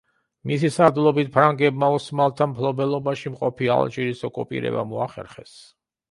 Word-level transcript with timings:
მისი 0.51 0.69
სარდლობით 0.75 1.27
ფრანგებმა 1.33 1.89
ოსმალთა 1.97 2.47
მფლობელობაში 2.53 3.33
მყოფი 3.33 3.69
ალჟირის 3.75 4.23
ოკუპირება 4.31 4.87
მოახერხეს. 4.95 5.53